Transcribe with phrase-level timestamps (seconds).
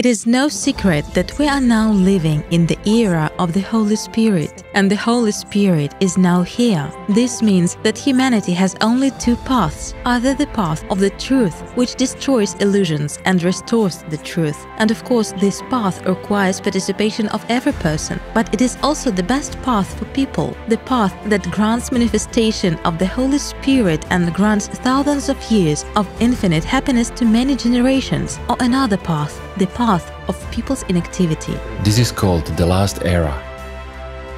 [0.00, 3.96] It is no secret that we are now living in the era of the Holy
[3.96, 6.90] Spirit, and the Holy Spirit is now here.
[7.10, 11.96] This means that humanity has only two paths either the path of the truth, which
[11.96, 14.56] destroys illusions and restores the truth.
[14.78, 19.30] And of course, this path requires participation of every person, but it is also the
[19.34, 24.66] best path for people, the path that grants manifestation of the Holy Spirit and grants
[24.66, 30.50] thousands of years of infinite happiness to many generations, or another path, the path of
[30.50, 31.54] people's inactivity.
[31.82, 33.34] This is called the last era.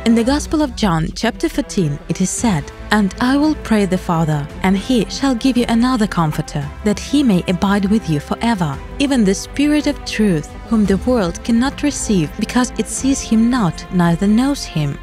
[0.05, 3.97] In the Gospel of John, chapter 14, it is said, And I will pray the
[3.97, 8.77] Father, and he shall give you another Comforter, that he may abide with you forever,
[8.99, 13.87] even the Spirit of truth, whom the world cannot receive, because it sees him not,
[13.95, 14.99] neither knows him.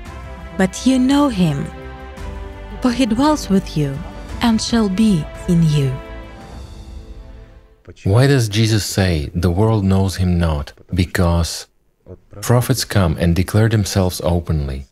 [0.57, 1.65] But you know him,
[2.81, 3.97] for he dwells with you,
[4.41, 5.93] and shall be in you.
[8.03, 10.73] Why does Jesus say, The world knows him not?
[10.93, 11.67] Because
[12.41, 14.85] prophets come and declare themselves openly.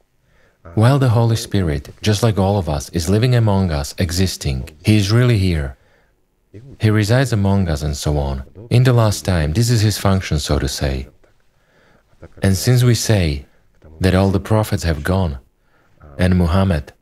[0.75, 4.97] While the Holy Spirit, just like all of us, is living among us, existing, He
[4.97, 5.77] is really here.
[6.79, 8.43] He resides among us and so on.
[8.69, 11.07] In the last time, this is His function, so to say.
[12.41, 13.45] And since we say
[13.99, 15.39] that all the prophets have gone,
[16.17, 16.93] and Muhammad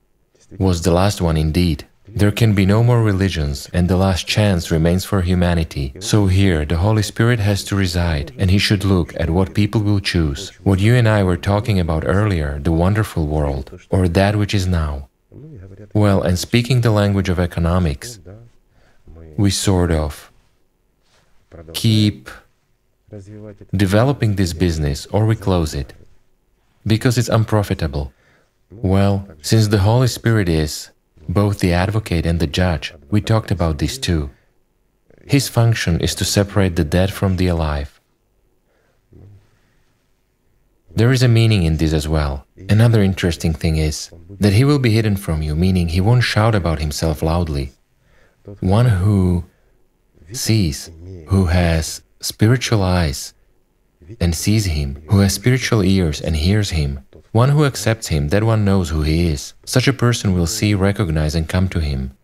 [0.57, 4.71] was the last one indeed, there can be no more religions, and the last chance
[4.71, 5.93] remains for humanity.
[5.99, 9.81] So here, the Holy Spirit has to reside, and He should look at what people
[9.81, 10.49] will choose.
[10.63, 14.65] What you and I were talking about earlier, the wonderful world, or that which is
[14.65, 15.09] now.
[15.93, 18.19] Well, and speaking the language of economics,
[19.37, 20.31] we sort of
[21.73, 22.29] keep
[23.75, 25.93] developing this business or we close it
[26.85, 28.13] because it's unprofitable.
[28.71, 30.89] Well, since the Holy Spirit is
[31.27, 34.29] both the advocate and the judge, we talked about this too.
[35.25, 37.99] His function is to separate the dead from the alive.
[40.95, 42.45] There is a meaning in this as well.
[42.69, 46.55] Another interesting thing is that he will be hidden from you, meaning he won't shout
[46.55, 47.73] about himself loudly.
[48.61, 49.43] One who
[50.31, 50.89] sees,
[51.27, 53.33] who has spiritual eyes
[54.21, 57.05] and sees him, who has spiritual ears and hears him,
[57.35, 59.53] one who accepts him, that one knows who he is.
[59.65, 62.15] Such a person will see, recognize, and come to him,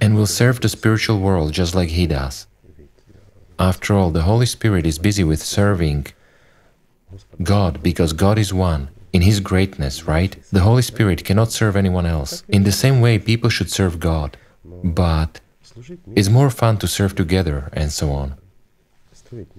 [0.00, 2.46] and will serve the spiritual world just like he does.
[3.58, 6.06] After all, the Holy Spirit is busy with serving
[7.42, 8.90] God because God is one.
[9.12, 10.32] In His greatness, right?
[10.52, 12.44] The Holy Spirit cannot serve anyone else.
[12.48, 14.36] In the same way, people should serve God,
[14.84, 15.40] but
[16.14, 18.36] it's more fun to serve together and so on.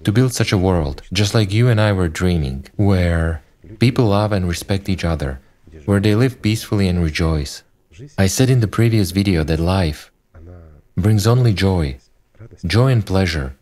[0.06, 3.44] To build such a world, just like you and I were dreaming, where
[3.82, 5.42] People love and respect each other,
[5.86, 7.64] where they live peacefully and rejoice.
[8.16, 10.12] I said in the previous video that life
[10.96, 11.98] brings only joy,
[12.64, 13.56] joy and pleasure.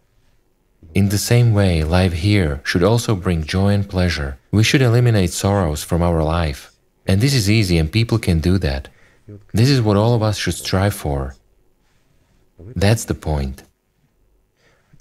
[0.93, 4.37] In the same way, life here should also bring joy and pleasure.
[4.51, 6.73] We should eliminate sorrows from our life.
[7.07, 8.89] And this is easy and people can do that.
[9.53, 11.35] This is what all of us should strive for.
[12.75, 13.63] That's the point.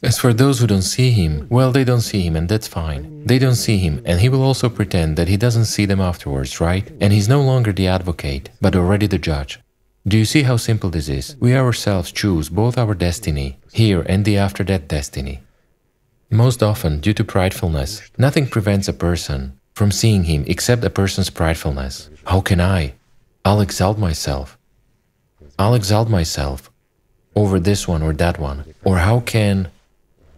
[0.01, 3.25] As for those who don't see him, well, they don't see him and that's fine.
[3.27, 6.61] They don't see him and he will also pretend that he doesn't see them afterwards,
[6.61, 6.89] right?
[7.01, 9.59] And he's no longer the advocate, but already the judge.
[10.07, 11.37] Do you see how simple this is?
[11.41, 15.41] We ourselves choose both our destiny, here and the after death destiny.
[16.31, 21.31] Most often, due to pridefulness, nothing prevents a person from seeing him except a person's
[21.31, 22.09] pridefulness.
[22.25, 22.95] How can I?
[23.45, 24.57] I'll exalt myself.
[25.59, 26.71] I'll exalt myself
[27.35, 28.75] over this one or that one.
[28.85, 29.71] Or how can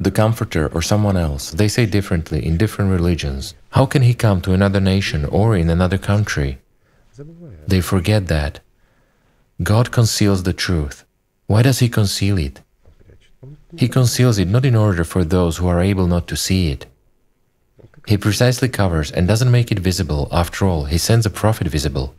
[0.00, 3.54] the Comforter or someone else, they say differently in different religions.
[3.70, 6.58] How can he come to another nation or in another country?
[7.66, 8.60] They forget that.
[9.62, 11.04] God conceals the truth.
[11.46, 12.60] Why does he conceal it?
[13.76, 16.86] He conceals it not in order for those who are able not to see it.
[18.06, 20.28] He precisely covers and doesn't make it visible.
[20.32, 22.14] After all, he sends a prophet visible,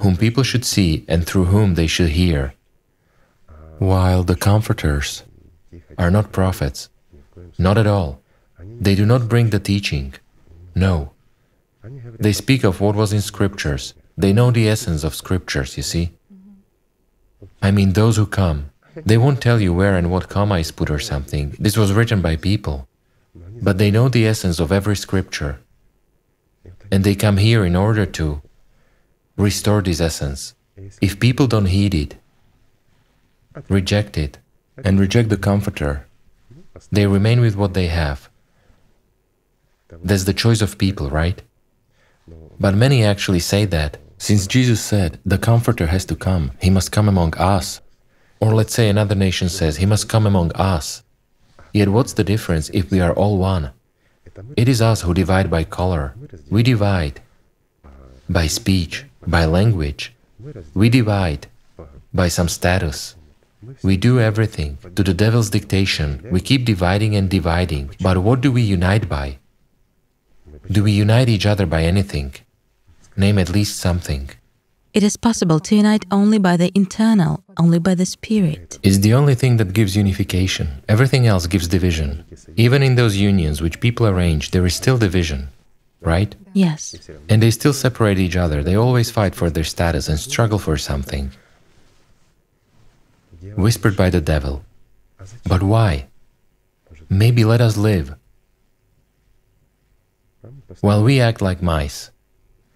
[0.00, 2.54] whom people should see and through whom they should hear.
[3.78, 5.22] While the comforters,
[5.98, 6.88] are not prophets.
[7.58, 8.20] Not at all.
[8.58, 10.14] They do not bring the teaching.
[10.74, 11.12] No.
[12.18, 13.94] They speak of what was in scriptures.
[14.16, 16.12] They know the essence of scriptures, you see.
[17.62, 20.90] I mean, those who come, they won't tell you where and what comma is put
[20.90, 21.56] or something.
[21.58, 22.88] This was written by people.
[23.62, 25.60] But they know the essence of every scripture.
[26.90, 28.40] And they come here in order to
[29.36, 30.54] restore this essence.
[31.00, 32.16] If people don't heed it,
[33.68, 34.38] reject it,
[34.84, 36.06] and reject the Comforter.
[36.92, 38.28] They remain with what they have.
[40.04, 41.42] That's the choice of people, right?
[42.60, 46.92] But many actually say that, since Jesus said, the Comforter has to come, he must
[46.92, 47.80] come among us.
[48.40, 51.02] Or let's say another nation says, he must come among us.
[51.72, 53.70] Yet what's the difference if we are all one?
[54.56, 56.14] It is us who divide by color.
[56.50, 57.20] We divide
[58.28, 60.14] by speech, by language.
[60.74, 61.48] We divide
[62.14, 63.16] by some status.
[63.82, 66.24] We do everything to the devil's dictation.
[66.30, 67.90] We keep dividing and dividing.
[68.00, 69.38] But what do we unite by?
[70.70, 72.34] Do we unite each other by anything?
[73.16, 74.30] Name at least something.
[74.94, 78.78] It is possible to unite only by the internal, only by the spirit.
[78.82, 80.82] It's the only thing that gives unification.
[80.88, 82.24] Everything else gives division.
[82.56, 85.48] Even in those unions which people arrange, there is still division,
[86.00, 86.34] right?
[86.52, 86.94] Yes.
[87.28, 88.62] And they still separate each other.
[88.62, 91.32] They always fight for their status and struggle for something.
[93.56, 94.64] Whispered by the devil.
[95.46, 96.06] But why?
[97.08, 98.14] Maybe let us live.
[100.80, 102.10] While we act like mice,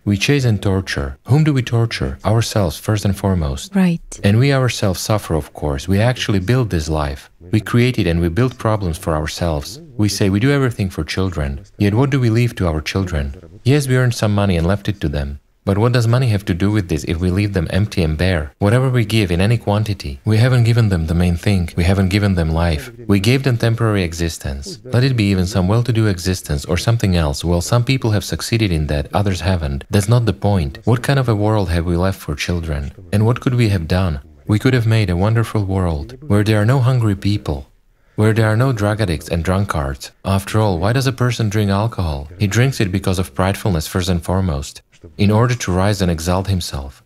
[0.05, 1.19] we chase and torture.
[1.29, 2.19] Whom do we torture?
[2.25, 3.75] Ourselves, first and foremost.
[3.75, 4.21] Right.
[4.25, 5.87] And we ourselves suffer, of course.
[5.87, 7.31] We actually build this life.
[7.53, 9.81] We create it and we build problems for ourselves.
[9.97, 11.65] We say we do everything for children.
[11.79, 13.61] Yet what do we leave to our children?
[13.63, 15.39] Yes, we earned some money and left it to them.
[15.65, 18.19] But what does money have to do with this if we leave them empty and
[18.19, 18.53] bare?
[18.59, 21.69] Whatever we give in any quantity, we haven't given them the main thing.
[21.77, 22.91] We haven't given them life.
[23.07, 24.81] We gave them temporary existence.
[24.83, 27.45] Let it be even some well to do existence or something else.
[27.45, 29.85] Well, some people have succeeded in that, others haven't.
[29.89, 30.81] That's not the point.
[30.85, 32.91] What kind of a world have we left for children?
[33.13, 34.21] And what could we have done?
[34.49, 37.71] We could have made a wonderful world where there are no hungry people,
[38.17, 40.11] where there are no drug addicts and drunkards.
[40.25, 42.29] After all, why does a person drink alcohol?
[42.41, 44.83] He drinks it because of pridefulness first and foremost
[45.17, 47.03] in order to rise and exalt himself.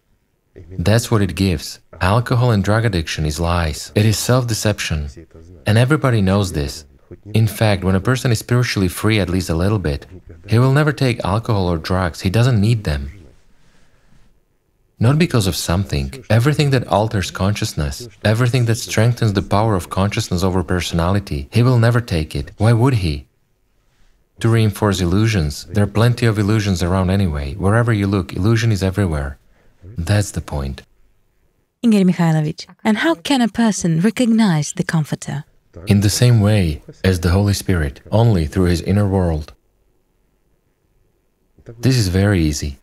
[0.78, 1.80] That's what it gives.
[2.00, 3.92] Alcohol and drug addiction is lies.
[3.94, 5.08] It is self deception.
[5.66, 6.84] And everybody knows this.
[7.34, 10.06] In fact, when a person is spiritually free at least a little bit,
[10.48, 12.20] he will never take alcohol or drugs.
[12.20, 13.10] He doesn't need them.
[14.98, 16.24] Not because of something.
[16.30, 21.78] Everything that alters consciousness, everything that strengthens the power of consciousness over personality, he will
[21.78, 22.52] never take it.
[22.56, 23.26] Why would he?
[24.40, 25.64] To reinforce illusions.
[25.64, 27.54] There are plenty of illusions around anyway.
[27.54, 29.38] Wherever you look, illusion is everywhere.
[29.96, 30.82] That's the point.
[31.82, 35.44] Igor Mikhailovich, and how can a person recognize the Comforter?
[35.86, 39.52] In the same way as the Holy Spirit, only through his inner world.
[41.78, 42.78] This is very easy.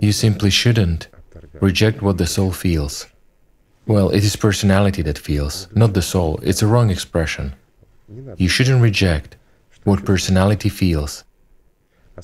[0.00, 1.08] You simply shouldn't
[1.60, 3.06] reject what the soul feels.
[3.86, 6.38] Well, it is personality that feels, not the soul.
[6.42, 7.54] It's a wrong expression.
[8.36, 9.36] You shouldn't reject
[9.86, 11.24] what personality feels.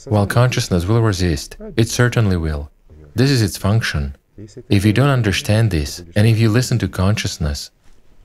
[0.07, 2.71] While consciousness will resist, it certainly will.
[3.15, 4.17] This is its function.
[4.69, 7.71] If you don't understand this, and if you listen to consciousness,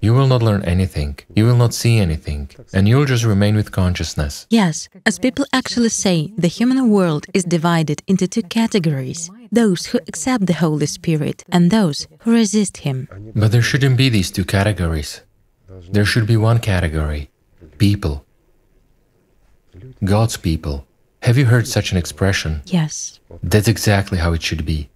[0.01, 3.72] you will not learn anything, you will not see anything, and you'll just remain with
[3.72, 4.48] consciousness.
[4.50, 10.00] Yes, as people actually say, the human world is divided into two categories those who
[10.07, 13.07] accept the Holy Spirit and those who resist Him.
[13.34, 15.22] But there shouldn't be these two categories.
[15.89, 17.30] There should be one category
[17.78, 18.25] people
[20.03, 20.85] God's people.
[21.24, 22.62] Have you heard such an expression?
[22.65, 23.19] Yes.
[23.44, 24.89] That's exactly how it should be.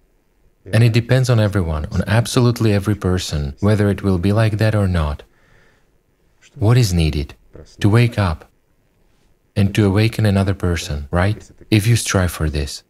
[0.72, 4.74] And it depends on everyone, on absolutely every person, whether it will be like that
[4.74, 5.24] or not.
[6.54, 7.34] What is needed?
[7.80, 8.50] To wake up
[9.56, 11.50] and to awaken another person, right?
[11.70, 12.84] If you strive for this.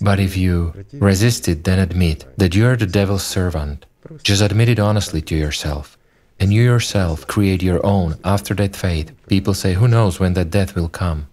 [0.00, 3.86] But if you resist it, then admit that you are the devil's servant.
[4.22, 5.96] Just admit it honestly to yourself
[6.40, 10.50] and you yourself create your own after that fate, people say, who knows when that
[10.50, 11.28] death will come?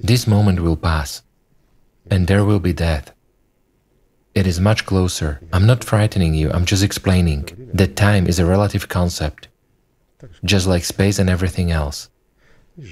[0.00, 1.22] This moment will pass,
[2.10, 3.12] and there will be death.
[4.34, 5.40] It is much closer.
[5.52, 9.48] I'm not frightening you, I'm just explaining that time is a relative concept,
[10.44, 12.10] just like space and everything else.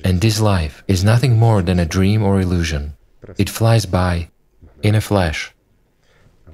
[0.03, 2.95] And this life is nothing more than a dream or illusion.
[3.37, 4.31] It flies by
[4.83, 5.55] in a flash,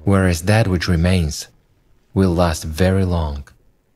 [0.03, 1.47] whereas that which remains
[2.13, 3.47] will last very long.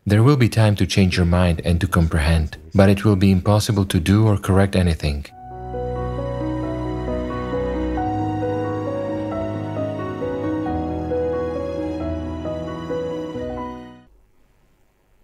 [0.07, 3.31] There will be time to change your mind and to comprehend, but it will be
[3.31, 5.25] impossible to do or correct anything.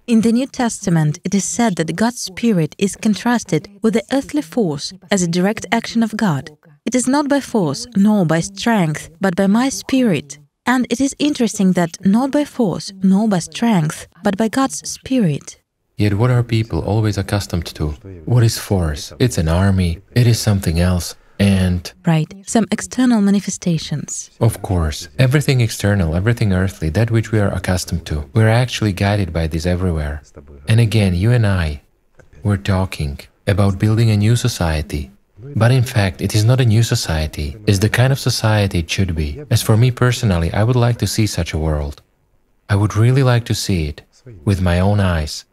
[0.07, 4.41] In the New Testament, it is said that God's Spirit is contrasted with the earthly
[4.41, 6.49] force as a direct action of God.
[6.87, 10.39] It is not by force nor by strength, but by my Spirit,
[10.71, 15.47] and it is interesting that not by force, nor by strength, but by God's Spirit.
[15.97, 17.85] Yet what are people always accustomed to?
[18.33, 19.13] What is force?
[19.19, 21.07] It's an army, it is something else,
[21.39, 21.81] and.
[22.13, 24.11] Right, some external manifestations.
[24.39, 28.29] Of course, everything external, everything earthly, that which we are accustomed to.
[28.33, 30.21] We're actually guided by this everywhere.
[30.69, 31.81] And again, you and I,
[32.43, 35.11] we're talking about building a new society,
[35.55, 38.89] but in fact, it is not a new society, it's the kind of society it
[38.89, 39.41] should be.
[39.49, 42.01] As for me personally, I would like to see such a world.
[42.69, 44.01] I would really like to see it
[44.45, 45.45] with my own eyes.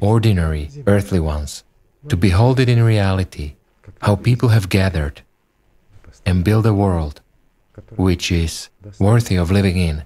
[0.00, 1.62] ordinary, earthly ones,
[2.08, 3.54] to behold it in reality,
[4.00, 5.22] how people have gathered
[6.24, 7.20] and build a world
[7.96, 10.02] which is worthy of living in,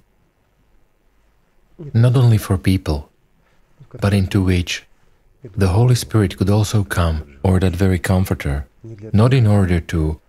[1.95, 3.11] not only for people,
[4.01, 4.85] but into which
[5.57, 8.67] the Holy Spirit could also come, or that very Comforter,
[9.13, 10.21] not in order to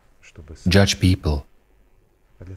[0.68, 1.46] judge people,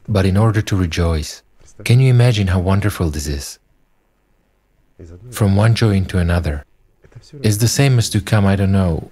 [0.09, 1.43] but in order to rejoice.
[1.85, 3.59] Can you imagine how wonderful this is?
[5.31, 6.65] From one joy into another.
[7.43, 9.11] It's the same as to come, I don't know,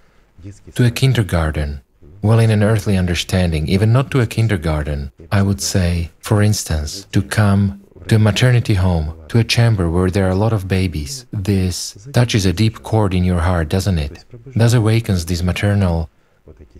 [0.74, 1.82] to a kindergarten.
[2.22, 7.04] Well, in an earthly understanding, even not to a kindergarten, I would say, for instance,
[7.12, 10.68] to come to a maternity home, to a chamber where there are a lot of
[10.68, 11.26] babies.
[11.32, 14.24] This touches a deep chord in your heart, doesn't it?
[14.56, 16.10] Thus awakens these maternal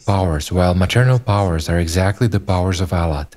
[0.06, 3.36] powers, while maternal powers are exactly the powers of Allat.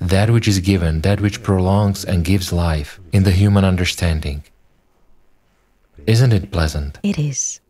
[0.00, 4.42] That which is given, that which prolongs and gives life in the human understanding.
[6.06, 6.98] Isn't it pleasant?
[7.02, 7.60] It is.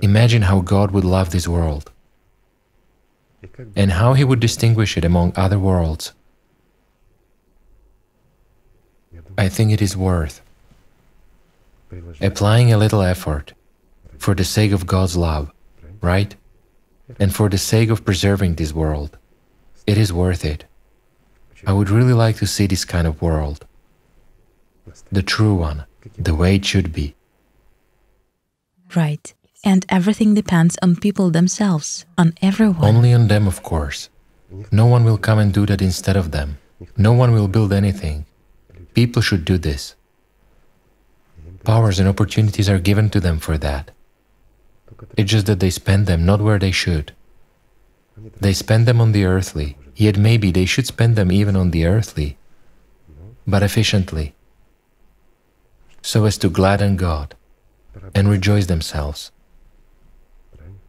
[0.00, 1.90] Imagine how God would love this world
[3.76, 6.12] and how He would distinguish it among other worlds.
[9.38, 10.40] I think it is worth
[12.20, 13.52] applying a little effort
[14.18, 15.50] for the sake of God's love,
[16.00, 16.34] right?
[17.18, 19.16] And for the sake of preserving this world.
[19.86, 20.64] It is worth it.
[21.66, 23.66] I would really like to see this kind of world.
[25.10, 25.84] The true one,
[26.16, 27.14] the way it should be.
[28.94, 29.34] Right.
[29.62, 32.96] And everything depends on people themselves, on everyone.
[32.96, 34.08] Only on them, of course.
[34.72, 36.58] No one will come and do that instead of them.
[36.96, 38.24] No one will build anything.
[38.94, 39.94] People should do this.
[41.64, 43.90] Powers and opportunities are given to them for that.
[45.16, 47.12] It's just that they spend them not where they should.
[48.40, 51.86] They spend them on the earthly, yet maybe they should spend them even on the
[51.86, 52.36] earthly,
[53.46, 54.34] but efficiently,
[56.02, 57.34] so as to gladden God
[58.14, 59.30] and rejoice themselves.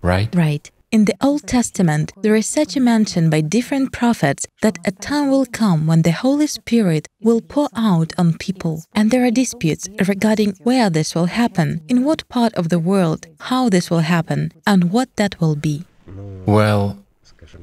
[0.02, 0.34] Right?
[0.36, 0.72] Right.
[0.92, 5.30] In the Old Testament, there is such a mention by different prophets that a time
[5.30, 8.84] will come when the Holy Spirit will pour out on people.
[8.94, 13.26] And there are disputes regarding where this will happen, in what part of the world,
[13.40, 15.86] how this will happen, and what that will be.
[16.46, 16.98] Well,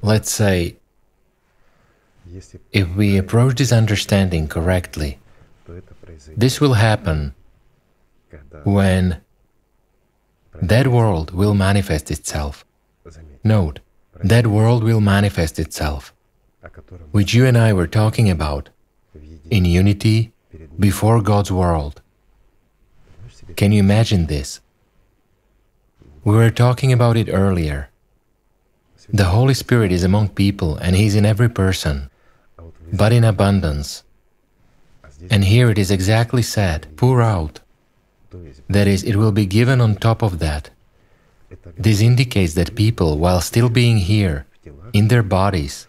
[0.00, 0.76] let's say,
[2.72, 5.18] if we approach this understanding correctly,
[6.34, 7.34] this will happen
[8.64, 9.20] when
[10.62, 12.64] that world will manifest itself.
[13.44, 13.80] Note,
[14.22, 16.12] that world will manifest itself,
[17.12, 18.70] which you and I were talking about,
[19.50, 20.32] in unity
[20.78, 22.02] before God's world.
[23.56, 24.60] Can you imagine this?
[26.24, 27.88] We were talking about it earlier.
[29.08, 32.10] The Holy Spirit is among people and He is in every person,
[32.92, 34.02] but in abundance.
[35.30, 37.60] And here it is exactly said, pour out.
[38.68, 40.70] That is, it will be given on top of that.
[41.76, 44.46] This indicates that people, while still being here,
[44.92, 45.86] in their bodies,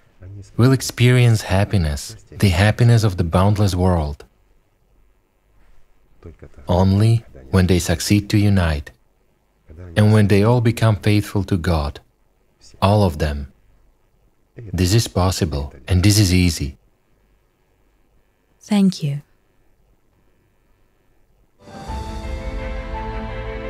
[0.58, 4.26] will experience happiness, the happiness of the boundless world,
[6.68, 8.92] only when they succeed to unite,
[9.96, 12.00] and when they all become faithful to God,
[12.82, 13.52] all of them.
[14.56, 16.78] This is possible, and this is easy.
[18.60, 19.22] Thank you.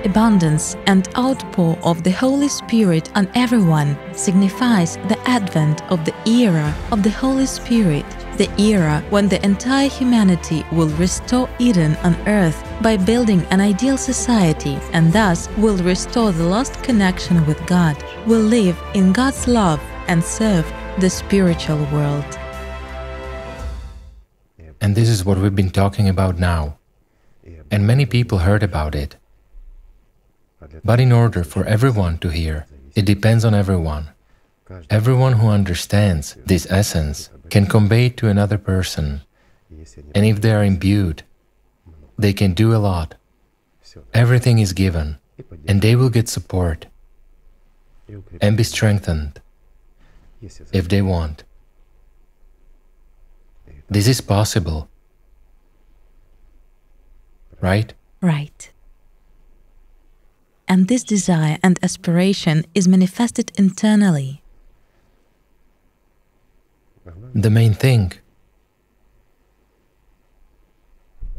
[0.06, 6.74] Abundance and outpour of the Holy Spirit on everyone signifies the advent of the era
[6.92, 8.06] of the Holy Spirit,
[8.38, 13.98] the era when the entire humanity will restore Eden on earth by building an ideal
[13.98, 19.82] society and thus will restore the lost connection with God, will live in God's love
[20.08, 20.66] and serve
[21.00, 22.26] the spiritual world.
[24.82, 26.78] And this is what we've been talking about now.
[27.72, 29.19] And many people heard about it.
[30.84, 34.10] But in order for everyone to hear, it depends on everyone.
[34.90, 39.22] Everyone who understands this essence can convey it to another person.
[40.14, 41.24] And if they are imbued,
[42.18, 43.16] they can do a lot.
[44.14, 45.18] Everything is given,
[45.68, 46.86] and they will get support
[48.42, 49.42] and be strengthened
[50.72, 51.44] if they want.
[53.90, 54.88] This is possible.
[57.62, 57.94] Right?
[58.22, 58.70] Right
[60.70, 64.44] and this desire and aspiration is manifested internally.
[67.34, 68.14] The main thing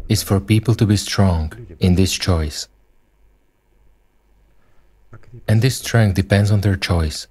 [0.09, 2.67] is for people to be strong in this choice.
[5.47, 7.29] And this strength depends on their choice.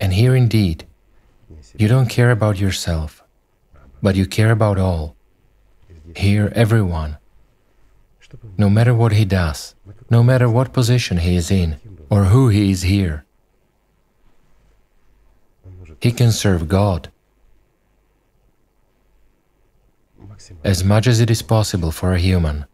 [0.00, 0.86] And here indeed,
[1.76, 3.22] you don't care about yourself,
[4.02, 5.14] but you care about all.
[6.16, 7.18] Here, everyone
[8.56, 9.74] no matter what he does,
[10.10, 11.78] no matter what position he is in,
[12.10, 13.24] or who he is here.
[16.00, 17.10] He can serve God
[20.62, 22.66] as much as it is possible for a human.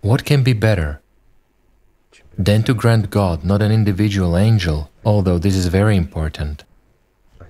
[0.00, 1.00] What can be better
[2.38, 6.64] than to grant God not an individual angel, although this is very important,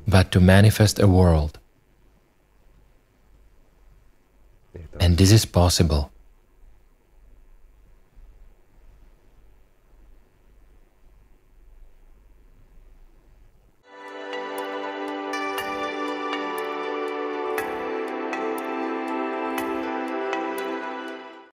[0.07, 1.59] but to manifest a world?
[5.01, 6.11] And this is possible.